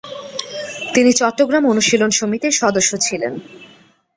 তিনি 0.93 1.11
চট্টগ্রাম 1.13 1.63
অনুশীলন 1.67 2.11
সমিতির 2.19 2.53
সদস্য 2.61 2.91
ছিলেন। 2.97 3.33